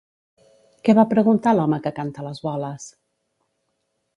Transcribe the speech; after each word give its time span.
Què 0.87 0.95
va 0.99 1.03
preguntar 1.11 1.53
l'home 1.57 1.81
que 1.85 1.91
canta 1.99 2.25
les 2.29 2.41
boles? 2.47 2.89